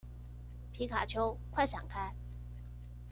[0.73, 2.13] 皮卡丘，快閃開